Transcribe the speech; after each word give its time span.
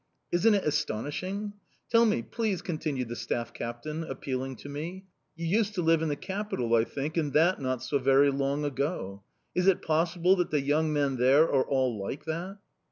Isn't 0.31 0.55
it 0.55 0.65
astonishing? 0.65 1.53
Tell 1.91 2.07
me, 2.07 2.23
please," 2.23 2.63
continued 2.63 3.07
the 3.07 3.15
staff 3.15 3.53
captain, 3.53 4.03
appealing 4.03 4.55
to 4.55 4.67
me. 4.67 5.05
"You 5.35 5.45
used 5.45 5.75
to 5.75 5.83
live 5.83 6.01
in 6.01 6.09
the 6.09 6.15
Capital, 6.15 6.73
I 6.73 6.85
think, 6.85 7.17
and 7.17 7.33
that 7.33 7.61
not 7.61 7.83
so 7.83 7.99
very 7.99 8.31
long 8.31 8.65
ago. 8.65 9.21
Is 9.53 9.67
it 9.67 9.83
possible 9.83 10.35
that 10.37 10.49
the 10.49 10.59
young 10.61 10.91
men 10.91 11.17
there 11.17 11.43
are 11.43 11.67
all 11.69 12.01
like 12.01 12.25
that?" 12.25 12.57